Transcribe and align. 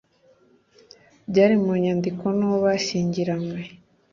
byari 1.29 1.55
mu 1.63 1.73
nyandiko 1.83 2.25
n 2.37 2.39
uwo 2.47 2.57
bashyingiranywe 2.65 3.59